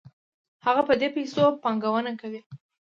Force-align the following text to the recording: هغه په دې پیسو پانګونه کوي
هغه 0.65 0.81
په 0.89 0.93
دې 0.99 1.07
پیسو 1.15 1.43
پانګونه 1.63 2.11
کوي 2.21 2.41